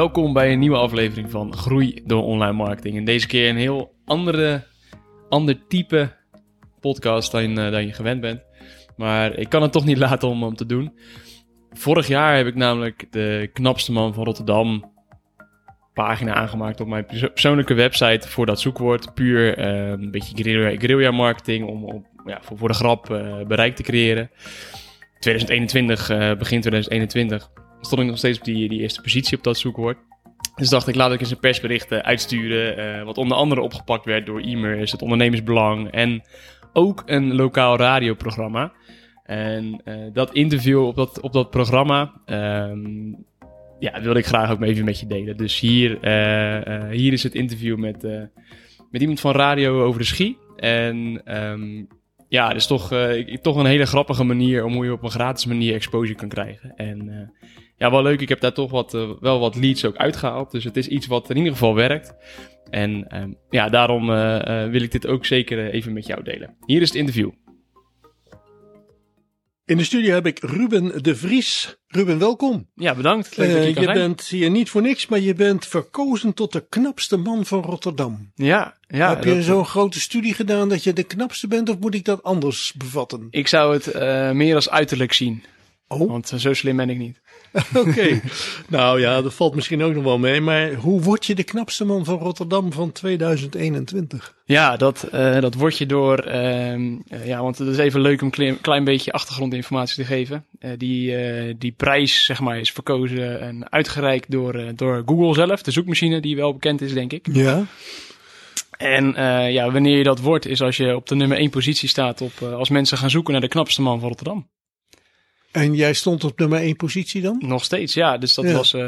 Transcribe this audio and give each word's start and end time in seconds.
Welkom 0.00 0.32
bij 0.32 0.52
een 0.52 0.58
nieuwe 0.58 0.76
aflevering 0.76 1.30
van 1.30 1.56
Groei 1.56 2.02
door 2.04 2.24
Online 2.24 2.52
Marketing. 2.52 2.96
En 2.96 3.04
deze 3.04 3.26
keer 3.26 3.48
een 3.48 3.56
heel 3.56 3.94
andere, 4.04 4.62
ander 5.28 5.66
type 5.68 6.12
podcast 6.80 7.32
dan, 7.32 7.54
dan 7.54 7.86
je 7.86 7.92
gewend 7.92 8.20
bent. 8.20 8.42
Maar 8.96 9.34
ik 9.34 9.48
kan 9.48 9.62
het 9.62 9.72
toch 9.72 9.84
niet 9.84 9.98
laten 10.08 10.28
om 10.28 10.42
hem 10.42 10.54
te 10.54 10.66
doen. 10.66 10.92
Vorig 11.72 12.06
jaar 12.06 12.36
heb 12.36 12.46
ik 12.46 12.54
namelijk 12.54 13.06
de 13.10 13.50
knapste 13.52 13.92
man 13.92 14.14
van 14.14 14.24
Rotterdam 14.24 14.92
pagina 15.94 16.34
aangemaakt 16.34 16.80
op 16.80 16.88
mijn 16.88 17.06
persoonlijke 17.06 17.74
website 17.74 18.28
voor 18.28 18.46
dat 18.46 18.60
zoekwoord. 18.60 19.14
Puur 19.14 19.58
uh, 19.58 19.88
een 19.90 20.10
beetje 20.10 20.36
guerrilla, 20.78 21.10
marketing 21.10 21.66
om, 21.66 21.84
om 21.84 22.06
ja, 22.26 22.38
voor, 22.42 22.58
voor 22.58 22.68
de 22.68 22.74
grap 22.74 23.10
uh, 23.10 23.42
bereik 23.46 23.76
te 23.76 23.82
creëren. 23.82 24.30
2021, 25.18 26.10
uh, 26.10 26.18
begin 26.18 26.60
2021, 26.60 27.50
stond 27.80 28.00
ik 28.00 28.06
nog 28.06 28.18
steeds 28.18 28.38
op 28.38 28.44
die, 28.44 28.68
die 28.68 28.80
eerste 28.80 29.00
positie 29.00 29.36
op 29.36 29.44
dat 29.44 29.58
zoekwoord. 29.58 29.98
Dus 30.54 30.68
dacht 30.68 30.88
ik, 30.88 30.94
laat 30.94 31.12
ik 31.12 31.20
eens 31.20 31.30
een 31.30 31.38
persbericht 31.38 31.92
uitsturen. 31.92 32.78
Uh, 32.78 33.04
wat 33.04 33.18
onder 33.18 33.36
andere 33.36 33.60
opgepakt 33.60 34.04
werd 34.04 34.26
door 34.26 34.40
e-mails, 34.40 34.92
het 34.92 35.02
ondernemersbelang 35.02 35.90
en 35.90 36.22
ook 36.72 37.02
een 37.06 37.34
lokaal 37.34 37.76
radioprogramma. 37.76 38.72
En 39.24 39.82
uh, 39.84 39.94
dat 40.12 40.34
interview 40.34 40.86
op 40.86 40.96
dat, 40.96 41.20
op 41.20 41.32
dat 41.32 41.50
programma, 41.50 42.12
um, 42.26 43.24
ja, 43.78 44.00
wilde 44.00 44.18
ik 44.18 44.26
graag 44.26 44.50
ook 44.50 44.62
even 44.62 44.84
met 44.84 45.00
je 45.00 45.06
delen. 45.06 45.36
Dus 45.36 45.60
hier, 45.60 45.90
hier 46.90 47.12
is 47.12 47.22
het 47.22 47.34
interview 47.34 47.76
met, 47.76 48.02
met 48.90 49.00
iemand 49.00 49.20
van 49.20 49.32
radio 49.32 49.82
over 49.84 50.00
de 50.00 50.06
ski. 50.06 50.36
En 50.56 51.22
um, 51.42 51.88
ja, 52.28 52.48
het 52.48 52.56
is 52.56 52.66
toch, 52.66 52.94
toch 53.42 53.56
een 53.56 53.66
hele 53.66 53.86
grappige 53.86 54.24
manier 54.24 54.64
om 54.64 54.72
hoe 54.72 54.84
je 54.84 54.92
op 54.92 55.02
een 55.02 55.10
gratis 55.10 55.46
manier 55.46 55.74
exposure 55.74 56.18
kan 56.18 56.28
krijgen. 56.28 56.72
En 56.76 57.30
ja, 57.80 57.90
wel 57.90 58.02
leuk. 58.02 58.20
Ik 58.20 58.28
heb 58.28 58.40
daar 58.40 58.52
toch 58.52 58.70
wat, 58.70 58.94
uh, 58.94 59.10
wel 59.20 59.38
wat 59.40 59.56
leads 59.56 59.84
ook 59.84 59.96
uitgehaald. 59.96 60.50
Dus 60.50 60.64
het 60.64 60.76
is 60.76 60.88
iets 60.88 61.06
wat 61.06 61.30
in 61.30 61.36
ieder 61.36 61.52
geval 61.52 61.74
werkt. 61.74 62.14
En 62.70 63.16
um, 63.16 63.36
ja, 63.50 63.68
daarom 63.68 64.10
uh, 64.10 64.16
uh, 64.16 64.70
wil 64.70 64.82
ik 64.82 64.90
dit 64.90 65.06
ook 65.06 65.26
zeker 65.26 65.70
even 65.70 65.92
met 65.92 66.06
jou 66.06 66.22
delen. 66.22 66.56
Hier 66.66 66.80
is 66.80 66.88
het 66.88 66.96
interview. 66.96 67.30
In 69.64 69.76
de 69.76 69.84
studio 69.84 70.14
heb 70.14 70.26
ik 70.26 70.38
Ruben 70.38 71.02
de 71.02 71.16
Vries. 71.16 71.76
Ruben, 71.86 72.18
welkom. 72.18 72.68
Ja, 72.74 72.94
bedankt. 72.94 73.36
Leuk 73.36 73.52
dat 73.52 73.74
je 73.74 73.80
je 73.80 73.92
bent 73.92 74.26
hier 74.26 74.50
niet 74.50 74.70
voor 74.70 74.82
niks, 74.82 75.06
maar 75.06 75.20
je 75.20 75.34
bent 75.34 75.66
verkozen 75.66 76.34
tot 76.34 76.52
de 76.52 76.66
knapste 76.68 77.16
man 77.16 77.46
van 77.46 77.62
Rotterdam. 77.62 78.32
Ja, 78.34 78.76
ja. 78.86 79.08
Heb 79.08 79.24
je 79.24 79.34
dat... 79.34 79.44
zo'n 79.44 79.66
grote 79.66 80.00
studie 80.00 80.34
gedaan 80.34 80.68
dat 80.68 80.84
je 80.84 80.92
de 80.92 81.02
knapste 81.02 81.48
bent, 81.48 81.68
of 81.68 81.78
moet 81.78 81.94
ik 81.94 82.04
dat 82.04 82.22
anders 82.22 82.72
bevatten? 82.72 83.26
Ik 83.30 83.48
zou 83.48 83.72
het 83.74 83.94
meer 84.34 84.54
als 84.54 84.70
uiterlijk 84.70 85.12
zien. 85.12 85.42
Oh. 85.92 86.08
Want 86.08 86.32
zo 86.36 86.54
slim 86.54 86.76
ben 86.76 86.90
ik 86.90 86.98
niet. 86.98 87.20
Oké. 87.74 87.88
Okay. 87.88 88.22
nou 88.68 89.00
ja, 89.00 89.22
dat 89.22 89.34
valt 89.34 89.54
misschien 89.54 89.82
ook 89.82 89.94
nog 89.94 90.04
wel 90.04 90.18
mee. 90.18 90.40
Maar 90.40 90.72
hoe 90.72 91.00
word 91.00 91.26
je 91.26 91.34
de 91.34 91.42
knapste 91.42 91.84
man 91.84 92.04
van 92.04 92.18
Rotterdam 92.18 92.72
van 92.72 92.92
2021? 92.92 94.34
Ja, 94.44 94.76
dat, 94.76 95.08
uh, 95.14 95.40
dat 95.40 95.54
word 95.54 95.78
je 95.78 95.86
door. 95.86 96.26
Uh, 96.28 96.98
ja, 97.24 97.42
want 97.42 97.58
het 97.58 97.68
is 97.68 97.78
even 97.78 98.00
leuk 98.00 98.22
om 98.22 98.30
een 98.36 98.60
klein, 98.60 98.84
beetje 98.84 99.12
achtergrondinformatie 99.12 99.96
te 99.96 100.04
geven. 100.04 100.44
Die, 100.76 101.16
die 101.58 101.72
prijs, 101.72 102.24
zeg 102.24 102.40
maar, 102.40 102.58
is 102.58 102.72
verkozen 102.72 103.40
en 103.40 103.70
uitgereikt 103.70 104.30
door, 104.30 104.72
door 104.74 105.02
Google 105.06 105.34
zelf, 105.34 105.62
de 105.62 105.70
zoekmachine, 105.70 106.20
die 106.20 106.36
wel 106.36 106.52
bekend 106.52 106.80
is, 106.80 106.92
denk 106.92 107.12
ik. 107.12 107.28
Ja. 107.32 107.64
En 108.78 109.12
ja, 109.52 109.70
wanneer 109.70 109.96
je 109.96 110.04
dat 110.04 110.20
wordt, 110.20 110.46
is 110.46 110.62
als 110.62 110.76
je 110.76 110.96
op 110.96 111.06
de 111.06 111.14
nummer 111.14 111.38
1 111.38 111.50
positie 111.50 111.88
staat 111.88 112.20
op, 112.20 112.42
als 112.42 112.68
mensen 112.68 112.98
gaan 112.98 113.10
zoeken 113.10 113.32
naar 113.32 113.42
de 113.42 113.48
knapste 113.48 113.82
man 113.82 114.00
van 114.00 114.08
Rotterdam. 114.08 114.46
En 115.50 115.74
jij 115.74 115.92
stond 115.92 116.24
op 116.24 116.38
nummer 116.38 116.60
1 116.60 116.76
positie 116.76 117.22
dan? 117.22 117.42
Nog 117.46 117.64
steeds, 117.64 117.94
ja. 117.94 118.18
Dus 118.18 118.34
dat 118.34 118.44
ja. 118.44 118.52
was 118.52 118.72
uh, 118.72 118.82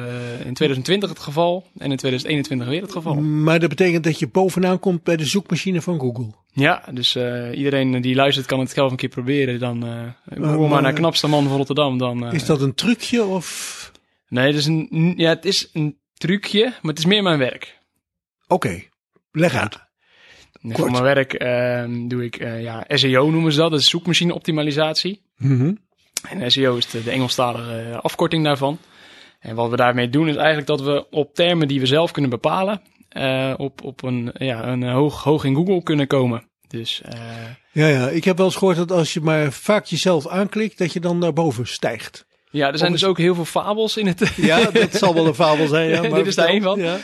in 0.45 0.55
2020 0.55 1.09
het 1.09 1.19
geval 1.19 1.67
en 1.79 1.91
in 1.91 1.97
2021 1.97 2.69
weer 2.69 2.83
het 2.83 2.93
geval. 2.93 3.15
Maar 3.15 3.61
dat 3.61 3.69
betekent 3.69 4.05
dat 4.05 4.19
je 4.19 4.29
bovenaan 4.29 4.79
komt 4.79 5.03
bij 5.03 5.17
de 5.17 5.25
zoekmachine 5.25 5.83
van 5.83 6.01
Google? 6.01 6.27
Ja, 6.53 6.85
dus 6.93 7.17
uh, 7.17 7.59
iedereen 7.59 8.01
die 8.01 8.15
luistert 8.15 8.47
kan 8.47 8.61
het 8.61 8.71
zelf 8.71 8.91
een 8.91 8.97
keer 8.97 9.09
proberen. 9.09 9.59
Dan 9.59 9.87
uh, 10.37 10.69
maar 10.69 10.83
naar 10.83 10.93
knapste 10.93 11.27
man 11.27 11.49
van 11.49 11.57
Rotterdam. 11.57 11.99
Dan, 11.99 12.33
is 12.33 12.45
dat 12.45 12.61
een 12.61 12.75
trucje 12.75 13.25
of? 13.25 13.93
Nee, 14.29 14.47
het 14.47 14.57
is 14.57 14.67
een, 14.67 15.15
ja, 15.17 15.29
het 15.29 15.45
is 15.45 15.71
een 15.73 15.99
trucje, 16.15 16.65
maar 16.65 16.91
het 16.91 16.99
is 16.99 17.07
meer 17.07 17.23
mijn 17.23 17.39
werk. 17.39 17.79
Oké, 18.47 18.55
okay. 18.67 18.89
leg 19.33 19.55
uit. 19.55 19.81
Ja. 20.61 20.75
Voor 20.75 20.91
mijn 20.91 21.03
werk 21.03 21.33
ehm, 21.33 22.09
doe 22.09 22.25
ik 22.25 22.39
ja, 22.39 22.85
SEO 22.89 23.31
noemen 23.31 23.53
ze 23.53 23.59
dat, 23.59 23.71
dat 23.71 23.81
is 23.81 23.89
zoekmachine 23.89 24.35
optimalisatie. 24.35 25.23
Mm 25.37 25.59
-hmm. 25.59 25.79
En 26.29 26.51
SEO 26.51 26.77
is 26.77 26.87
de, 26.87 27.03
de 27.03 27.11
Engelstalige 27.11 27.99
afkorting 28.03 28.45
daarvan. 28.45 28.79
En 29.41 29.55
wat 29.55 29.71
we 29.71 29.77
daarmee 29.77 30.09
doen 30.09 30.29
is 30.29 30.37
eigenlijk 30.37 30.67
dat 30.67 30.81
we 30.81 31.07
op 31.11 31.35
termen 31.35 31.69
die 31.69 31.81
we 31.81 31.87
zelf 31.87 32.11
kunnen 32.11 32.31
bepalen, 32.31 32.81
uh, 33.17 33.55
op, 33.57 33.85
op 33.85 34.03
een, 34.03 34.31
ja, 34.39 34.67
een 34.67 34.83
hoog, 34.83 35.23
hoog 35.23 35.45
in 35.45 35.55
Google 35.55 35.83
kunnen 35.83 36.07
komen. 36.07 36.45
Dus, 36.69 37.03
uh... 37.07 37.21
Ja, 37.73 37.87
ja, 37.87 38.09
ik 38.09 38.25
heb 38.25 38.37
wel 38.37 38.47
eens 38.47 38.57
gehoord 38.57 38.77
dat 38.77 38.91
als 38.91 39.13
je 39.13 39.21
maar 39.21 39.53
vaak 39.53 39.85
jezelf 39.85 40.29
aanklikt, 40.29 40.79
dat 40.79 40.93
je 40.93 41.01
dan 41.01 41.19
naar 41.19 41.33
boven 41.33 41.67
stijgt. 41.67 42.27
Ja, 42.51 42.73
er 42.73 42.79
zijn 42.79 42.93
dus 42.93 43.05
ook 43.05 43.19
heel 43.19 43.35
veel 43.35 43.45
fabels 43.45 43.97
in 43.97 44.07
het. 44.07 44.33
Ja, 44.37 44.71
dat 44.71 44.95
zal 44.95 45.15
wel 45.15 45.27
een 45.27 45.35
fabel 45.35 45.67
zijn. 45.67 45.89
Ja, 45.89 46.01
maar 46.09 46.11
Dit 46.11 46.27
is 46.27 46.35
daar 46.35 46.49
één 46.49 46.63
van. 46.63 46.81
Ja. 46.81 46.99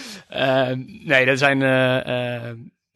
Uh, 0.70 0.76
nee, 1.04 1.26
dat 1.26 1.38
zijn 1.38 1.58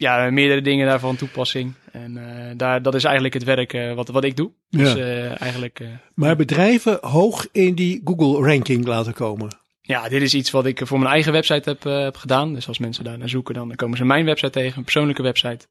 ja, 0.02 0.30
meerdere 0.30 0.60
dingen 0.60 0.86
daarvan 0.86 1.16
toepassing. 1.16 1.72
En 1.92 2.16
uh, 2.16 2.50
daar, 2.56 2.82
dat 2.82 2.94
is 2.94 3.04
eigenlijk 3.04 3.34
het 3.34 3.44
werk 3.44 3.72
uh, 3.72 3.94
wat, 3.94 4.08
wat 4.08 4.24
ik 4.24 4.36
doe. 4.36 4.50
Dus 4.70 4.92
ja. 4.92 4.98
uh, 4.98 5.42
eigenlijk. 5.42 5.82
maar 6.14 6.36
bedrijven 6.36 6.98
hoog 7.00 7.48
in 7.52 7.74
die 7.74 8.00
Google 8.04 8.48
ranking 8.48 8.86
laten 8.86 9.14
komen. 9.14 9.60
Ja, 9.84 10.08
dit 10.08 10.22
is 10.22 10.34
iets 10.34 10.50
wat 10.50 10.66
ik 10.66 10.80
voor 10.84 10.98
mijn 10.98 11.10
eigen 11.10 11.32
website 11.32 11.68
heb, 11.68 11.82
heb 11.82 12.16
gedaan. 12.16 12.54
Dus 12.54 12.68
als 12.68 12.78
mensen 12.78 13.04
daar 13.04 13.18
naar 13.18 13.28
zoeken, 13.28 13.54
dan 13.54 13.74
komen 13.74 13.96
ze 13.96 14.04
mijn 14.04 14.24
website 14.24 14.50
tegen, 14.50 14.78
een 14.78 14.84
persoonlijke 14.84 15.22
website. 15.22 15.66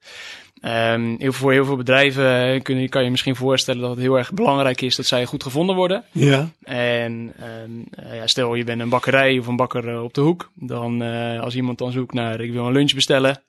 Um, 0.66 1.16
heel, 1.20 1.32
voor 1.32 1.52
heel 1.52 1.66
veel 1.66 1.76
bedrijven 1.76 2.62
kun 2.62 2.78
je, 2.78 2.90
kan 2.90 3.04
je 3.04 3.10
misschien 3.10 3.36
voorstellen 3.36 3.82
dat 3.82 3.90
het 3.90 4.00
heel 4.00 4.18
erg 4.18 4.34
belangrijk 4.34 4.82
is 4.82 4.96
dat 4.96 5.06
zij 5.06 5.26
goed 5.26 5.44
gevonden 5.44 5.76
worden. 5.76 6.04
Ja. 6.12 6.50
En 6.64 7.34
um, 7.64 7.86
ja, 8.14 8.28
stel 8.28 8.56
je 8.56 8.64
bent 8.64 8.82
een 8.82 8.90
bakkerij 8.90 9.40
of 9.40 9.48
een 9.48 9.56
bakker 9.56 10.02
op 10.02 10.14
de 10.14 10.22
hoek. 10.22 10.52
Dan 10.56 11.02
als 11.42 11.56
iemand 11.56 11.78
dan 11.78 11.92
zoekt 11.92 12.14
naar 12.14 12.42
ik 12.42 12.52
wil 12.52 12.66
een 12.66 12.74
lunch 12.74 12.94
bestellen, 12.94 13.44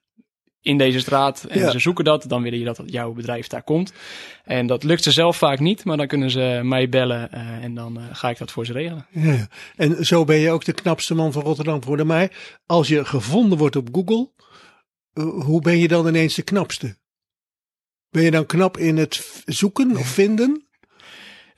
in 0.62 0.78
deze 0.78 1.00
straat 1.00 1.44
en 1.44 1.58
Ja. 1.58 1.70
ze 1.70 1.78
zoeken 1.78 2.04
dat, 2.04 2.24
dan 2.28 2.42
willen 2.42 2.58
je 2.58 2.64
dat 2.64 2.82
jouw 2.86 3.12
bedrijf 3.12 3.46
daar 3.46 3.62
komt. 3.62 3.92
En 4.44 4.66
dat 4.66 4.82
lukt 4.84 5.02
ze 5.02 5.10
zelf 5.10 5.36
vaak 5.36 5.58
niet, 5.58 5.84
maar 5.84 5.96
dan 5.96 6.06
kunnen 6.06 6.30
ze 6.30 6.60
mij 6.62 6.88
bellen 6.88 7.28
uh, 7.34 7.64
en 7.64 7.74
dan 7.74 7.98
uh, 7.98 8.04
ga 8.12 8.30
ik 8.30 8.38
dat 8.38 8.50
voor 8.50 8.66
ze 8.66 8.72
regelen. 8.72 9.06
Ja. 9.10 9.48
En 9.76 10.06
zo 10.06 10.24
ben 10.24 10.36
je 10.36 10.50
ook 10.50 10.64
de 10.64 10.72
knapste 10.72 11.14
man 11.14 11.32
van 11.32 11.42
Rotterdam 11.42 11.80
geworden. 11.82 12.06
Maar 12.06 12.58
als 12.66 12.88
je 12.88 13.04
gevonden 13.04 13.58
wordt 13.58 13.76
op 13.76 13.88
Google, 13.92 14.30
uh, 15.14 15.44
hoe 15.44 15.60
ben 15.60 15.78
je 15.78 15.88
dan 15.88 16.06
ineens 16.06 16.34
de 16.34 16.42
knapste? 16.42 16.96
Ben 18.10 18.22
je 18.22 18.30
dan 18.30 18.46
knap 18.46 18.78
in 18.78 18.96
het 18.96 19.42
zoeken 19.44 19.96
of 19.96 20.06
vinden? 20.06 20.66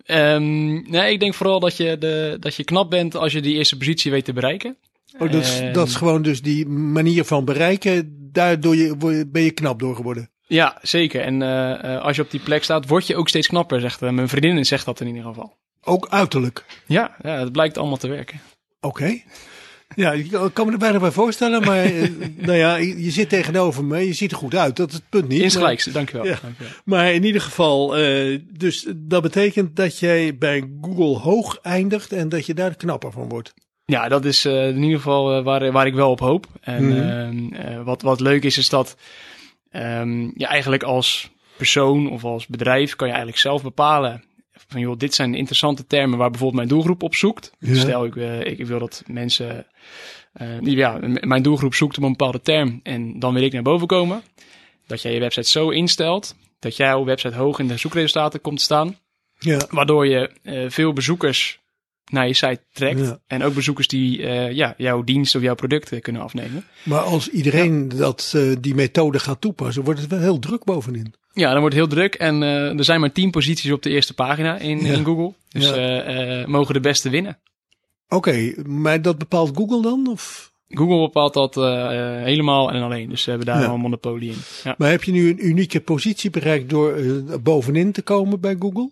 Um, 0.06 0.91
nee, 0.91 1.12
ik 1.12 1.20
denk 1.20 1.34
vooral 1.34 1.60
dat 1.60 1.76
je, 1.76 1.98
de, 1.98 2.37
dat 2.41 2.54
je 2.54 2.64
knap 2.64 2.91
bent 2.91 3.14
als 3.16 3.32
je 3.32 3.41
die 3.43 3.54
eerste 3.54 3.76
positie 3.76 4.10
weet 4.10 4.25
te 4.25 4.32
bereiken. 4.32 4.76
Oh, 5.19 5.31
dus, 5.31 5.60
En- 5.60 5.72
dat 5.72 5.88
is 5.88 5.94
gewoon 5.94 6.22
dus 6.22 6.43
die 6.43 6.66
manier 6.69 7.25
van 7.25 7.44
bereiken, 7.44 8.23
daardoor 8.34 8.76
je, 8.76 9.26
ben 9.26 9.42
je 9.42 9.50
knap 9.50 9.78
door 9.78 9.96
geworden. 9.96 10.30
Ja, 10.46 10.78
zeker. 10.82 11.20
En 11.20 11.40
uh, 11.40 12.02
als 12.02 12.16
je 12.16 12.22
op 12.22 12.30
die 12.30 12.40
plek 12.40 12.64
staat, 12.64 12.88
word 12.88 13.06
je 13.06 13.16
ook 13.16 13.28
steeds 13.28 13.48
knapper, 13.48 13.80
zegt 13.80 14.02
uh, 14.02 14.10
mijn 14.10 14.28
vriendin 14.28 14.64
zegt 14.64 14.84
dat 14.84 15.00
in 15.00 15.06
ieder 15.06 15.22
geval. 15.22 15.56
Ook 15.82 16.08
uiterlijk. 16.08 16.64
Ja, 16.86 17.16
ja 17.22 17.38
het 17.38 17.52
blijkt 17.52 17.78
allemaal 17.78 17.96
te 17.96 18.08
werken. 18.08 18.40
Oké. 18.80 19.20
Ja, 19.96 20.12
ik 20.12 20.30
kan 20.52 20.66
me 20.66 20.72
er 20.72 20.78
bijna 20.78 20.98
bij 20.98 21.10
voorstellen, 21.10 21.62
maar 21.62 21.84
eh, 21.84 22.10
nou 22.36 22.58
ja, 22.58 22.76
je 22.76 23.10
zit 23.10 23.28
tegenover 23.28 23.84
me, 23.84 24.06
je 24.06 24.12
ziet 24.12 24.31
er 24.31 24.37
goed 24.37 24.54
uit, 24.54 24.76
dat 24.76 24.88
is 24.88 24.94
het 24.94 25.08
punt 25.08 25.28
niet. 25.28 25.40
Insgelijks, 25.40 25.84
dankjewel. 25.84 26.26
Ja. 26.26 26.38
dankjewel. 26.42 26.72
Maar 26.84 27.12
in 27.12 27.25
ieder 27.25 27.40
geval, 27.40 27.96
eh, 27.96 28.38
dus 28.50 28.87
dat 28.96 29.22
betekent 29.22 29.76
dat 29.76 29.98
jij 29.98 30.38
bij 30.38 30.70
Google 30.80 31.19
hoog 31.19 31.58
eindigt 31.62 32.12
en 32.12 32.28
dat 32.28 32.46
je 32.46 32.54
daar 32.54 32.76
knapper 32.76 33.12
van 33.12 33.28
wordt. 33.28 33.54
Ja, 33.86 34.08
dat 34.08 34.25
is 34.25 34.46
uh, 34.46 34.69
in 34.69 34.82
ieder 34.82 34.96
geval 34.96 35.38
uh, 35.38 35.44
waar, 35.44 35.72
waar 35.72 35.86
ik 35.86 35.94
wel 35.94 36.10
op 36.10 36.20
hoop. 36.20 36.46
En 36.60 36.88
Mhm. 36.88 37.54
uh, 37.54 37.82
wat, 37.82 38.02
wat 38.02 38.20
leuk 38.20 38.44
is, 38.44 38.58
is 38.58 38.69
dat 38.69 38.96
um, 39.72 40.32
je 40.36 40.46
eigenlijk 40.46 40.82
als 40.82 41.31
persoon 41.56 42.10
of 42.10 42.25
als 42.25 42.46
bedrijf 42.46 42.96
kan 42.96 43.06
je 43.06 43.12
eigenlijk 43.12 43.42
zelf 43.42 43.62
bepalen 43.62 44.25
van 44.52 44.81
joh, 44.81 44.98
dit 44.98 45.14
zijn 45.14 45.34
interessante 45.34 45.86
termen 45.86 46.19
waar 46.19 46.31
bijvoorbeeld 46.31 46.58
mijn 46.58 46.69
doelgroep 46.75 47.02
op 47.02 47.14
zoekt. 47.14 47.52
Ja. 47.58 47.75
Stel, 47.75 48.04
ik, 48.04 48.14
uh, 48.14 48.40
ik 48.44 48.66
wil 48.66 48.78
dat 48.78 49.02
mensen, 49.06 49.66
die, 50.60 50.76
ja, 50.76 50.98
mijn 51.20 51.42
doelgroep 51.42 51.75
zoekt 51.75 51.96
op 51.96 52.02
een 52.02 52.10
bepaalde 52.10 52.40
term 52.40 52.80
en 52.82 53.19
dan 53.19 53.34
wil 53.34 53.42
ik 53.42 53.52
naar 53.52 53.62
boven 53.62 53.87
komen. 53.87 54.22
Dat 54.87 55.02
jij 55.02 55.12
je 55.12 55.20
website 55.20 55.48
zo 55.48 55.69
instelt 55.70 56.37
dat 56.58 56.76
jouw 56.76 57.04
website 57.04 57.34
hoog 57.37 57.58
in 57.58 57.69
de 57.69 57.76
zoekresultaten 57.76 58.40
komt 58.40 58.58
te 58.58 58.64
staan. 58.64 58.96
Ja, 59.38 59.66
Waardoor 59.70 60.06
je 60.06 60.30
uh, 60.42 60.70
veel 60.70 60.92
bezoekers 60.92 61.60
naar 62.10 62.26
je 62.26 62.34
site 62.34 62.60
trekt. 62.72 63.00
Ja. 63.00 63.18
En 63.26 63.42
ook 63.42 63.54
bezoekers 63.54 63.88
die 63.88 64.18
uh, 64.18 64.52
ja, 64.52 64.74
jouw 64.76 65.02
dienst 65.02 65.34
of 65.34 65.42
jouw 65.42 65.54
product 65.54 66.00
kunnen 66.00 66.22
afnemen. 66.22 66.64
maar 66.82 67.00
als 67.00 67.28
iedereen 67.28 67.88
dat, 67.88 68.32
uh, 68.36 68.56
die 68.60 68.74
methode 68.74 69.18
gaat 69.18 69.40
toepassen, 69.40 69.84
wordt 69.84 70.00
het 70.00 70.10
wel 70.10 70.20
heel 70.20 70.38
druk 70.38 70.64
bovenin. 70.64 71.14
Ja, 71.32 71.50
dan 71.50 71.60
wordt 71.60 71.74
het 71.74 71.84
heel 71.84 71.94
druk. 71.96 72.14
En 72.14 72.42
uh, 72.42 72.78
er 72.78 72.84
zijn 72.84 73.00
maar 73.00 73.12
tien 73.12 73.30
posities 73.30 73.70
op 73.72 73.82
de 73.82 73.90
eerste 73.90 74.14
pagina 74.14 74.58
in, 74.58 74.80
Ja. 74.84 74.92
in 74.92 75.04
Google. 75.04 75.34
Dus 75.48 75.70
mogen 76.46 76.74
de 76.74 76.80
beste 76.80 77.10
winnen. 77.10 77.38
Oké, 78.08 78.54
maar 78.66 79.02
dat 79.02 79.18
bepaalt 79.18 79.56
Google 79.56 79.82
dan? 79.82 80.06
Of? 80.10 80.52
Google 80.68 80.98
bepaalt 81.00 81.34
dat 81.34 81.54
helemaal 82.24 82.70
en 82.72 82.82
alleen. 82.82 83.08
Dus 83.08 83.22
ze 83.22 83.28
hebben 83.28 83.46
daar 83.46 83.64
een 83.70 83.80
monopolie 83.80 84.30
in. 84.30 84.36
Ja. 84.64 84.74
Maar 84.78 84.90
heb 84.90 85.04
je 85.04 85.12
nu 85.12 85.28
een 85.30 85.46
unieke 85.46 85.80
positie 85.80 86.30
bereikt 86.30 86.70
door 86.70 86.92
eh, 86.92 87.12
bovenin 87.42 87.92
te 87.92 88.02
komen 88.02 88.40
bij 88.40 88.56
Google? 88.58 88.90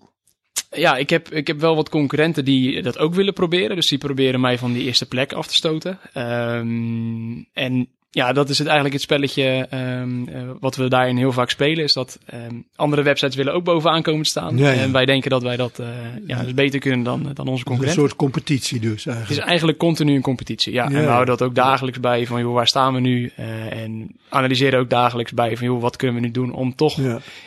Ja, 0.72 0.96
ik 0.96 1.10
heb, 1.10 1.28
ik 1.28 1.46
heb 1.46 1.60
wel 1.60 1.76
wat 1.76 1.88
concurrenten 1.88 2.44
die 2.44 2.82
dat 2.82 2.98
ook 2.98 3.14
willen 3.14 3.34
proberen. 3.34 3.76
Dus 3.76 3.88
die 3.88 3.98
proberen 3.98 4.40
mij 4.40 4.58
van 4.58 4.72
die 4.72 4.84
eerste 4.84 5.08
plek 5.08 5.32
af 5.32 5.46
te 5.46 5.54
stoten. 5.54 5.98
Ehm, 6.12 7.42
en 7.52 7.88
ja, 8.14 8.32
dat 8.32 8.48
is 8.48 8.58
het 8.58 8.66
eigenlijk 8.66 8.94
het 8.94 9.02
spelletje 9.04 9.66
ehm, 9.70 10.28
eh, 10.28 10.42
wat 10.60 10.76
we 10.76 10.88
daarin 10.88 11.16
heel 11.16 11.32
vaak 11.32 11.50
spelen. 11.50 11.84
Is 11.84 11.92
dat 11.92 12.18
ehm, 12.26 12.54
andere 12.76 13.02
websites 13.02 13.36
willen 13.36 13.52
ook 13.54 13.64
bovenaan 13.64 14.02
komen 14.02 14.22
te 14.22 14.28
staan. 14.28 14.56
Ja, 14.58 14.70
ja. 14.70 14.80
En 14.80 14.92
wij 14.92 15.04
denken 15.04 15.30
dat 15.30 15.42
wij 15.42 15.56
dat 15.56 15.78
eh, 15.78 15.86
ja, 16.26 16.42
dus 16.42 16.54
beter 16.54 16.80
kunnen 16.80 17.02
dan, 17.02 17.30
dan 17.34 17.46
onze 17.46 17.58
Een 17.58 17.64
concurrenten. 17.64 18.02
soort 18.02 18.16
competitie 18.16 18.80
dus 18.80 19.04
Het 19.04 19.06
is 19.06 19.06
eigenlijk. 19.16 19.46
eigenlijk 19.46 19.78
continu 19.78 20.14
een 20.14 20.22
competitie. 20.22 20.72
Ja, 20.72 20.82
Ja, 20.90 20.96
en 20.96 21.02
we 21.02 21.08
houden 21.10 21.36
dat 21.38 21.48
ook 21.48 21.54
dagelijks 21.54 22.00
bij 22.00 22.26
van 22.26 22.40
joh, 22.40 22.54
waar 22.54 22.68
staan 22.68 22.94
we 22.94 23.00
nu? 23.00 23.30
Eh, 23.36 23.82
en 23.82 24.16
analyseren 24.28 24.80
ook 24.80 24.90
dagelijks 24.90 25.32
bij 25.32 25.56
van 25.56 25.66
joh, 25.66 25.80
wat 25.80 25.96
kunnen 25.96 26.16
we 26.20 26.26
nu 26.26 26.30
doen 26.30 26.52
om 26.52 26.74
toch 26.74 26.98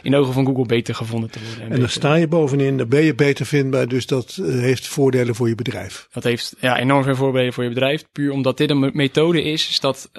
in 0.02 0.12
de 0.12 0.18
ogen 0.18 0.34
van 0.34 0.46
Google 0.46 0.66
beter 0.66 0.96
gevonden 0.96 1.30
te 1.32 1.40
worden. 1.40 1.64
En 1.64 1.70
dan 1.70 1.78
beter- 1.80 1.90
sta 1.94 2.16
je 2.16 2.28
bovenin, 2.28 2.78
dan 2.78 2.88
ben 2.88 3.04
je 3.04 3.16
beter 3.16 3.46
vindbaar, 3.46 3.88
dus 3.88 4.06
dat 4.06 4.40
heeft 4.44 4.88
voordelen 4.88 5.36
voor 5.36 5.48
je 5.50 5.56
bedrijf. 5.56 6.08
Dat 6.12 6.24
heeft 6.24 6.56
ja, 6.60 6.80
enorm 6.80 7.04
veel 7.04 7.16
voordelen 7.16 7.54
voor 7.54 7.64
je 7.64 7.70
bedrijf. 7.70 8.04
Puur 8.12 8.32
omdat 8.32 8.58
dit 8.58 8.70
een 8.70 8.80
me- 8.80 8.90
methode 8.94 9.44
is, 9.44 9.70
is 9.70 9.80
dat 9.80 10.10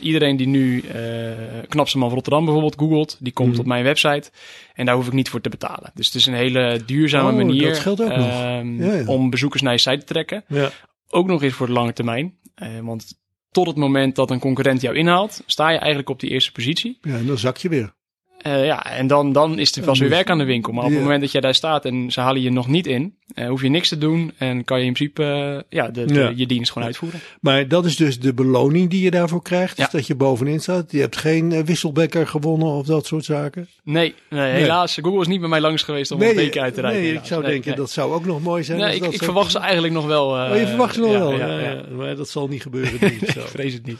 iedereen 0.00 0.36
die 0.36 0.46
nu 0.46 0.80
eh 0.80 1.32
Knapste 1.68 1.98
Man 1.98 2.06
van 2.08 2.14
Rotterdam 2.16 2.44
bijvoorbeeld 2.44 2.78
googelt, 2.78 3.16
die 3.20 3.32
komt 3.32 3.50
Mhm. 3.50 3.60
op 3.60 3.66
mijn 3.66 3.84
website 3.84 4.30
en 4.74 4.86
daar 4.86 4.94
hoef 4.94 5.06
ik 5.06 5.12
niet 5.12 5.28
voor 5.28 5.40
te 5.40 5.48
betalen. 5.48 5.90
Dus 5.94 6.06
het 6.06 6.14
is 6.14 6.26
een 6.26 6.34
hele 6.34 6.82
duurzame 6.86 7.30
Oh, 7.30 7.36
manier 7.36 7.68
dat 7.68 7.78
geldt 7.78 8.02
ook 8.02 8.08
nog. 8.08 8.18
ehm, 8.30 8.82
Ja, 8.84 8.94
ja. 8.94 9.06
om 9.06 9.30
bezoekers 9.30 9.62
naar 9.62 9.72
je 9.72 9.78
site 9.78 9.98
te 9.98 10.04
trekken. 10.04 10.44
Ja. 10.48 10.70
Ook 11.08 11.26
nog 11.26 11.42
eens 11.42 11.54
voor 11.54 11.66
de 11.66 11.72
lange 11.72 11.92
termijn. 11.92 12.34
Eh, 12.54 12.68
want 12.82 13.14
tot 13.50 13.66
het 13.66 13.76
moment 13.76 14.16
dat 14.16 14.30
een 14.30 14.38
concurrent 14.38 14.80
jou 14.80 14.96
inhaalt, 14.96 15.42
sta 15.46 15.70
je 15.70 15.78
eigenlijk 15.78 16.08
op 16.10 16.20
die 16.20 16.30
eerste 16.30 16.52
positie. 16.52 16.98
ja, 17.02 17.16
en 17.16 17.26
dan 17.26 17.38
zak 17.38 17.56
je 17.56 17.68
weer. 17.68 17.94
Eh, 18.42 18.64
ja, 18.64 18.86
en 18.86 19.06
dan, 19.06 19.32
dan 19.32 19.58
is 19.58 19.76
er 19.76 19.82
pas 19.82 19.98
weer 19.98 20.08
dus- 20.08 20.16
werk 20.16 20.30
aan 20.30 20.38
de 20.38 20.44
winkel. 20.44 20.72
Maar 20.72 20.84
op 20.84 20.90
het 20.90 21.00
moment 21.00 21.20
dat 21.20 21.32
jij 21.32 21.40
daar 21.40 21.54
staat 21.54 21.84
en 21.84 22.10
ze 22.12 22.20
halen 22.20 22.42
je 22.42 22.50
nog 22.52 22.68
niet 22.68 22.86
in, 22.86 23.14
eh, 23.34 23.48
hoef 23.48 23.62
je 23.62 23.68
niks 23.68 23.88
te 23.88 23.98
doen 23.98 24.32
en 24.38 24.64
kan 24.64 24.80
je 24.80 24.84
in 24.86 24.92
principe 24.92 25.22
eh, 25.24 25.78
ja, 25.78 25.88
de, 25.90 26.04
de- 26.04 26.14
Ja. 26.14 26.32
je 26.34 26.46
dienst 26.46 26.72
gewoon 26.72 26.88
uitvoeren. 26.88 27.20
Maar 27.40 27.68
dat 27.68 27.84
is 27.84 27.96
dus 27.96 28.20
de 28.20 28.34
beloning 28.34 28.90
die 28.90 29.02
je 29.02 29.10
daarvoor 29.10 29.42
krijgt. 29.42 29.76
Ja. 29.76 29.88
Dat 29.92 30.06
je 30.06 30.14
bovenin 30.14 30.60
staat. 30.60 30.92
Je 30.92 31.00
hebt 31.00 31.16
geen 31.16 31.52
eh, 31.52 31.62
wisselbekker 31.62 32.26
gewonnen 32.26 32.68
of 32.68 32.86
dat 32.86 33.06
soort 33.06 33.24
zaken. 33.24 33.68
Nee, 33.84 34.14
nee, 34.30 34.52
helaas. 34.52 34.98
Google 35.02 35.20
is 35.20 35.26
niet 35.26 35.40
bij 35.40 35.48
mij 35.48 35.60
langs 35.60 35.82
geweest 35.82 36.10
om 36.10 36.22
een 36.22 36.34
beker 36.34 36.60
uit 36.62 36.74
te 36.74 36.80
reiken. 36.80 37.02
nee 37.02 37.12
ik 37.12 37.24
zou 37.24 37.42
Nee, 37.42 37.50
denken 37.50 37.76
dat 37.76 37.90
zou 37.90 38.12
ook 38.12 38.24
nog 38.24 38.42
mooi 38.42 38.64
zijn. 38.64 38.78
Nee, 38.78 38.94
ik, 38.94 39.02
dat 39.02 39.12
ik 39.14 39.22
verwacht 39.22 39.50
ze 39.50 39.58
eigenlijk 39.58 39.94
nog 39.94 40.06
wel. 40.06 40.36
eh, 40.38 40.50
Oh, 40.52 40.58
je 40.58 40.66
verwacht 40.66 40.94
het 40.96 41.04
nog 41.04 41.12
wel. 41.12 41.32
Ja, 41.32 41.46
Ja, 41.46 41.58
ja. 41.58 41.70
ja. 41.70 41.82
Maar 41.96 42.16
dat 42.16 42.28
zal 42.28 42.48
niet 42.48 42.62
gebeuren. 42.62 43.00
denk 43.00 43.20
ik 43.20 43.30
zo. 43.34 43.40
Ik 43.40 43.46
vrees 43.46 43.72
het 43.72 43.86
niet. 43.86 43.98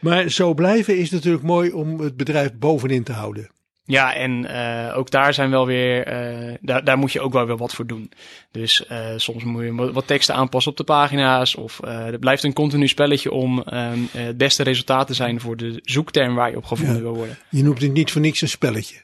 Maar 0.00 0.28
zo 0.28 0.54
blijven 0.54 0.98
is 0.98 1.10
natuurlijk 1.10 1.44
mooi 1.44 1.72
om 1.72 2.00
het 2.00 2.16
bedrijf 2.16 2.52
bovenin 2.54 3.02
te 3.04 3.12
houden. 3.12 3.50
Ja, 3.84 4.14
en 4.14 4.44
eh, 4.46 4.96
ook 4.96 5.10
daar 5.10 5.34
zijn 5.34 5.50
wel 5.50 5.66
weer, 5.66 6.06
eh, 6.06 6.54
daar, 6.60 6.84
daar 6.84 6.98
moet 6.98 7.12
je 7.12 7.20
ook 7.20 7.32
wel 7.32 7.46
weer 7.46 7.56
wat 7.56 7.74
voor 7.74 7.86
doen. 7.86 8.10
Dus 8.50 8.86
eh, 8.86 9.06
soms 9.16 9.44
moet 9.44 9.62
je 9.64 9.74
wat 9.74 9.92
wat 9.92 10.06
teksten 10.06 10.34
aanpassen 10.34 10.70
op 10.70 10.76
de 10.76 10.84
pagina's. 10.84 11.54
Of 11.54 11.80
het 11.84 12.20
blijft 12.20 12.42
een 12.44 12.52
continu 12.52 12.88
spelletje 12.88 13.30
om 13.32 13.62
ehm, 13.62 13.98
eh, 14.12 14.24
het 14.24 14.36
beste 14.36 14.62
resultaat 14.62 15.06
te 15.06 15.14
zijn 15.14 15.40
voor 15.40 15.56
de 15.56 15.80
zoekterm 15.82 16.34
waar 16.34 16.50
je 16.50 16.56
op 16.56 16.64
gevonden 16.64 16.96
Ja. 16.96 17.02
wil 17.02 17.14
worden. 17.14 17.38
Je 17.50 17.62
noemt 17.62 17.80
het 17.80 17.92
niet 17.92 18.10
voor 18.12 18.20
niks 18.20 18.40
een 18.40 18.48
spelletje. 18.48 18.96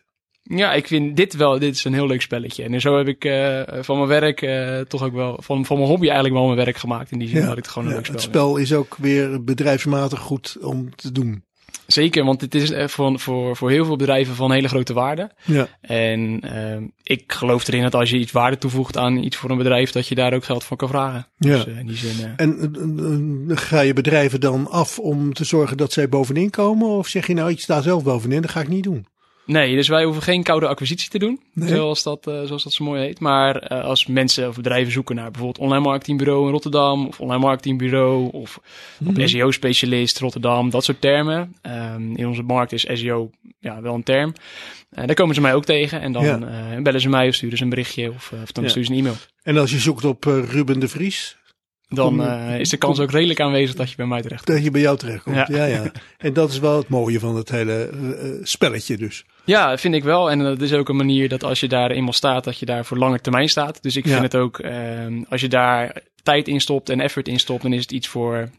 Ja, 0.49 0.73
ik 0.73 0.87
vind 0.87 1.17
dit 1.17 1.37
wel, 1.37 1.59
dit 1.59 1.75
is 1.75 1.85
een 1.85 1.95
heel 1.95 2.07
leuk 2.07 2.23
spelletje. 2.23 2.65
En 2.65 2.81
zo 2.81 2.97
heb 2.97 3.09
ik 3.09 3.25
eh, 3.25 3.63
van 3.81 3.97
mijn 3.97 4.09
werk 4.09 4.43
eh, 4.43 4.81
toch 4.81 5.03
ook 5.03 5.15
wel, 5.15 5.39
van, 5.43 5.65
van 5.67 5.77
mijn 5.77 5.89
hobby 5.89 6.05
eigenlijk 6.05 6.35
wel 6.35 6.45
mijn 6.45 6.65
werk 6.65 6.77
gemaakt. 6.77 7.11
In 7.11 7.19
die 7.19 7.29
zin 7.29 7.41
Ja, 7.41 7.47
dat 7.47 7.57
ik 7.57 7.63
het 7.65 7.73
gewoon 7.73 7.89
een 7.89 7.95
Ja, 7.95 8.01
leuk 8.01 8.07
spel 8.07 8.17
het 8.21 8.25
vind. 8.25 8.35
spel 8.37 8.57
is 8.57 8.73
ook 8.73 8.97
weer 8.97 9.45
bedrijfsmatig 9.45 10.19
goed 10.21 10.57
om 10.61 10.95
te 10.95 11.13
doen. 11.13 11.45
Zeker, 11.87 12.25
want 12.25 12.41
het 12.41 12.55
is 12.55 12.71
eh, 12.71 12.89
voor, 12.89 13.19
voor, 13.19 13.57
voor 13.57 13.71
heel 13.71 13.85
veel 13.85 13.97
bedrijven 13.97 14.35
van 14.35 14.53
hele 14.53 14.69
grote 14.69 14.93
waarde. 14.93 15.31
Ja, 15.45 15.69
En 15.81 16.41
ehm, 16.41 16.85
ik 17.03 17.33
geloof 17.33 17.69
erin 17.69 17.83
dat 17.83 17.95
als 17.95 18.11
je 18.11 18.19
iets 18.19 18.33
waarde 18.33 18.59
toevoegt 18.59 18.97
aan 18.97 19.17
iets 19.17 19.37
voor 19.37 19.51
een 19.51 19.57
bedrijf, 19.59 19.91
dat 19.93 20.09
je 20.09 20.15
daar 20.15 20.33
ook 20.35 20.45
geld 20.45 20.65
voor 20.65 20.77
kan 20.77 20.89
vragen. 20.89 21.27
Ja. 21.37 21.51
Dus 21.57 21.65
in 21.65 21.87
die 21.87 21.97
zin. 21.97 22.33
En 22.37 23.45
ga 23.49 23.81
je 23.81 23.93
bedrijven 23.93 24.41
dan 24.41 24.71
af 24.71 24.99
om 24.99 25.33
te 25.33 25.45
zorgen 25.45 25.77
dat 25.77 25.93
zij 25.93 26.09
bovenin 26.09 26.51
komen? 26.51 26.89
Of 26.89 27.07
zeg 27.09 27.27
je 27.27 27.35
nou, 27.35 27.51
ik 27.51 27.61
sta 27.61 27.81
zelf 27.81 28.03
bovenin, 28.03 28.43
dat 28.43 28.51
ga 28.51 28.61
ik 28.61 28.69
niet 28.69 28.85
doen? 28.85 29.07
Nee, 29.47 29.75
dus 29.75 29.89
wij 29.89 30.05
hoeven 30.05 30.23
geen 30.23 30.43
koude 30.43 30.67
acquisitie 30.69 31.11
te 31.11 31.19
doen, 31.19 31.41
Nee. 31.53 31.69
zoals, 31.69 32.03
dat, 32.03 32.27
eh, 32.27 32.43
zoals 32.45 32.63
dat 32.65 32.73
zo 32.73 32.85
mooi 32.85 33.01
heet. 33.03 33.21
Maar 33.21 33.57
eh, 33.57 33.85
als 33.85 34.07
mensen 34.07 34.49
of 34.49 34.57
bedrijven 34.57 34.93
zoeken 34.93 35.15
naar 35.15 35.31
bijvoorbeeld 35.31 35.65
online 35.65 35.85
marketingbureau 35.85 36.45
in 36.47 36.51
Rotterdam, 36.53 37.07
of 37.07 37.21
online 37.21 37.41
marketingbureau, 37.45 38.29
of 38.33 38.61
Mhm. 38.99 39.27
SEO-specialist 39.27 40.19
Rotterdam, 40.19 40.71
dat 40.71 40.85
soort 40.85 41.01
termen. 41.01 41.55
Ehm, 41.63 42.15
in 42.15 42.27
onze 42.27 42.43
markt 42.43 42.73
is 42.73 42.87
SEO 42.93 43.31
ja, 43.59 43.81
wel 43.81 43.95
een 43.95 44.03
term. 44.03 44.33
Eh, 44.91 45.07
daar 45.07 45.15
komen 45.15 45.35
ze 45.35 45.41
mij 45.41 45.55
ook 45.55 45.65
tegen 45.65 46.01
en 46.01 46.13
dan 46.13 46.25
Ja. 46.25 46.81
bellen 46.83 47.01
ze 47.01 47.09
mij 47.09 47.29
of 47.29 47.35
sturen 47.35 47.57
ze 47.59 47.65
een 47.65 47.71
berichtje 47.71 48.09
of, 48.11 48.33
of 48.43 48.53
dan 48.53 48.65
Ja. 48.65 48.71
sturen 48.71 48.87
ze 48.89 48.93
een 48.93 48.99
e-mail. 48.99 49.17
En 49.43 49.57
als 49.59 49.71
je 49.71 49.79
zoekt 49.79 50.05
op 50.05 50.25
Ruben 50.25 50.81
de 50.81 50.89
Vries, 50.89 51.37
Dan 51.89 52.23
eh, 52.27 52.61
is 52.61 52.69
de 52.69 52.77
kans 52.77 53.01
ook 53.01 53.11
redelijk 53.11 53.41
aanwezig 53.41 53.75
dat 53.77 53.91
je 53.91 53.97
bij 53.97 54.07
mij 54.07 54.23
terecht 54.23 54.45
komt. 54.45 54.57
dat 54.57 54.67
je 54.67 54.71
bij 54.73 54.81
jou 54.81 54.97
terechtkomt. 54.99 55.37
Ja. 55.37 55.47
Ja. 55.49 55.65
Ja, 55.65 55.93
En 56.19 56.33
dat 56.33 56.51
is 56.51 56.59
wel 56.59 56.77
het 56.77 56.89
mooie 56.89 57.21
van 57.21 57.37
het 57.37 57.51
hele 57.51 57.73
eh, 57.93 58.11
eh, 58.29 58.35
spelletje 58.43 58.97
dus. 58.97 59.25
Ja, 59.45 59.79
vind 59.79 59.95
ik 59.95 60.05
wel. 60.05 60.31
En 60.31 60.39
dat 60.39 60.61
is 60.61 60.73
ook 60.73 60.89
een 60.89 60.97
manier 60.97 61.29
dat 61.29 61.45
als 61.45 61.61
je 61.61 61.69
daar 61.69 61.91
eenmaal 61.91 62.13
staat, 62.13 62.45
dat 62.45 62.59
je 62.59 62.67
daar 62.67 62.85
voor 62.85 62.97
lange 62.97 63.21
termijn 63.21 63.49
staat. 63.49 63.83
Dus 63.83 63.97
ik 63.97 64.05
Ja. 64.07 64.11
vind 64.11 64.23
het 64.33 64.35
ook, 64.35 64.59
ehm, 64.59 65.23
als 65.29 65.41
je 65.41 65.49
daar 65.49 66.03
tijd 66.23 66.49
in 66.49 66.61
stopt 66.61 66.89
en 66.91 67.01
effort 67.01 67.29
in 67.29 67.39
stopt, 67.39 67.63
dan 67.63 67.73
is 67.73 67.81
het 67.81 67.93
iets 67.93 68.09
voor 68.09 68.51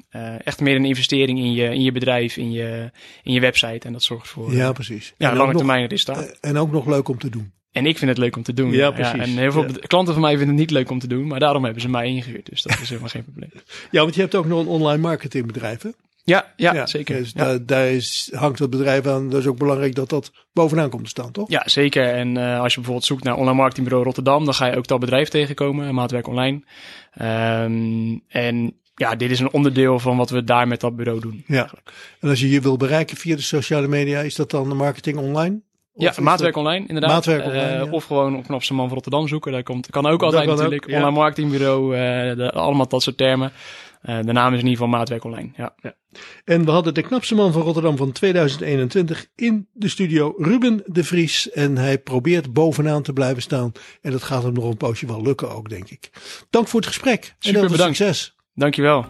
echt 0.44 0.60
meer 0.60 0.76
een 0.76 0.86
investering 0.86 1.40
in 1.40 1.54
je, 1.54 1.64
in 1.64 1.82
je 1.82 1.92
bedrijf, 1.92 2.38
in 2.38 2.52
je, 2.52 2.92
in 3.24 3.34
je 3.34 3.40
website. 3.40 3.88
En 3.88 3.94
dat 3.94 4.04
zorgt 4.04 4.28
voor 4.28 4.54
Ja, 4.54 4.72
precies. 4.72 5.14
ja, 5.18 5.32
en, 5.32 5.38
lange 5.38 5.56
termijn 5.56 5.88
resultaat. 5.88 6.38
en 6.42 6.58
ook 6.58 6.72
nog 6.72 6.86
leuk 6.86 7.08
om 7.08 7.18
te 7.20 7.30
doen. 7.30 7.52
En 7.78 7.86
ik 7.86 7.98
vind 7.98 8.10
het 8.10 8.20
leuk 8.20 8.36
om 8.36 8.44
te 8.44 8.54
doen. 8.54 8.72
Ja, 8.72 8.92
precies. 8.92 9.20
en 9.22 9.38
heel 9.38 9.52
veel 9.52 9.64
Ja. 9.68 9.74
klanten 9.88 10.14
van 10.14 10.22
mij 10.22 10.32
vinden 10.38 10.50
het 10.50 10.58
niet 10.58 10.72
leuk 10.72 10.90
om 10.90 11.00
te 11.00 11.08
doen, 11.08 11.28
maar 11.28 11.40
daarom 11.40 11.64
hebben 11.64 11.82
ze 11.82 11.90
mij 11.90 12.08
ingehuurd. 12.08 12.50
Dus 12.50 12.62
dat 12.62 12.80
is 12.82 12.90
helemaal 12.90 13.10
geen 13.10 13.24
probleem. 13.24 13.52
Ja, 13.92 14.02
want 14.02 14.16
je 14.16 14.22
hebt 14.22 14.36
ook 14.36 14.46
nog 14.46 14.60
een 14.60 14.68
online 14.68 15.02
marketingbedrijf, 15.02 15.82
hè? 15.82 15.90
Ja, 16.24 16.54
ja, 16.56 16.86
zeker. 16.86 17.18
Dus 17.18 17.32
Ja. 17.34 17.44
Daar, 17.46 17.66
daar 17.66 17.88
is, 17.88 18.32
hangt 18.36 18.60
het 18.60 18.70
bedrijf 18.70 19.06
aan. 19.08 19.30
Dat 19.30 19.40
is 19.40 19.48
ook 19.48 19.58
belangrijk 19.58 19.96
dat 19.96 20.10
dat 20.10 20.32
bovenaan 20.54 20.90
komt 20.90 21.04
te 21.04 21.10
staan, 21.10 21.32
toch? 21.32 21.50
Ja, 21.50 21.64
zeker. 21.66 22.14
En 22.14 22.38
eh, 22.38 22.60
als 22.60 22.70
je 22.72 22.76
bijvoorbeeld 22.76 23.06
zoekt 23.06 23.24
naar 23.24 23.36
online 23.36 23.58
marketingbureau 23.58 24.06
Rotterdam, 24.06 24.46
dan 24.46 24.54
ga 24.54 24.66
je 24.66 24.76
ook 24.78 24.88
dat 24.88 25.00
bedrijf 25.00 25.30
tegenkomen, 25.30 25.94
Maatwerk 25.94 26.28
Online. 26.28 26.64
Ehm, 27.14 28.18
en 28.28 28.74
ja, 28.96 29.16
dit 29.16 29.32
is 29.32 29.40
een 29.40 29.52
onderdeel 29.52 30.00
van 30.00 30.18
wat 30.18 30.30
we 30.30 30.44
daar 30.44 30.68
met 30.68 30.80
dat 30.80 30.96
bureau 30.96 31.20
doen. 31.20 31.44
Ja. 31.48 31.70
En 32.20 32.30
als 32.30 32.40
je 32.40 32.50
je 32.50 32.62
wil 32.62 32.78
bereiken 32.78 33.18
via 33.18 33.36
de 33.36 33.42
sociale 33.42 33.88
media, 33.88 34.20
is 34.20 34.36
dat 34.36 34.52
dan 34.52 34.70
de 34.70 34.76
marketing 34.76 35.18
online? 35.18 35.62
Ja, 35.98 36.14
Maatwerk 36.22 36.54
dat- 36.54 36.64
Online, 36.64 36.86
inderdaad. 36.88 37.12
Maatwerk 37.12 37.46
Online, 37.46 37.62
Eh, 37.62 37.84
ja. 37.86 37.92
Of 37.92 38.04
gewoon 38.06 38.36
op 38.38 38.44
Knapse 38.44 38.74
Man 38.74 38.86
van 38.86 38.94
Rotterdam 38.94 39.28
zoeken. 39.28 39.52
Daar 39.52 39.64
komt, 39.64 39.90
kan 39.90 40.06
ook 40.06 40.20
Dat 40.20 40.22
altijd 40.34 40.50
ook, 40.50 40.56
natuurlijk. 40.56 40.88
ja. 40.90 40.96
Online 40.96 41.16
marketingbureau, 41.18 41.96
eh, 41.96 42.36
de, 42.38 42.52
allemaal 42.52 42.88
dat 42.88 43.02
soort 43.04 43.18
termen. 43.18 43.52
Eh, 44.02 44.20
de 44.22 44.32
naam 44.32 44.54
is 44.54 44.60
in 44.60 44.66
ieder 44.68 44.84
geval 44.84 44.88
Maatwerk 44.88 45.24
Online. 45.24 45.50
Ja. 45.56 45.76
En 46.46 46.66
we 46.66 46.72
hadden 46.72 46.94
de 46.94 47.02
knapste 47.02 47.36
man 47.36 47.52
van 47.52 47.62
Rotterdam 47.62 47.98
van 47.98 48.12
2021 48.12 49.28
in 49.36 49.68
de 49.74 49.88
studio, 49.90 50.34
Ruben 50.38 50.84
de 50.86 51.04
Vries. 51.04 51.52
En 51.52 51.78
hij 51.78 51.98
probeert 52.00 52.54
bovenaan 52.54 53.02
te 53.02 53.14
blijven 53.14 53.42
staan. 53.42 53.72
En 54.02 54.12
dat 54.12 54.24
gaat 54.24 54.44
hem 54.44 54.54
nog 54.54 54.64
een 54.66 54.78
poosje 54.78 55.06
wel 55.06 55.22
lukken 55.22 55.52
ook, 55.56 55.70
denk 55.70 55.90
ik. 55.90 56.10
Dank 56.50 56.68
voor 56.68 56.80
het 56.80 56.90
gesprek. 56.90 57.24
en 57.24 57.36
Super 57.40 57.60
heel 57.60 57.70
veel 57.70 57.78
bedankt. 57.78 57.98
succes. 57.98 58.36
Dankjewel. 58.54 59.06